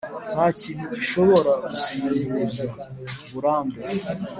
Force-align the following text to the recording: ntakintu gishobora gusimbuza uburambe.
ntakintu 0.33 0.83
gishobora 0.95 1.51
gusimbuza 1.69 2.65
uburambe. 3.25 3.79